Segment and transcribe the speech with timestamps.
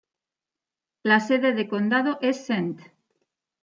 [1.03, 2.91] La sede de condado es St.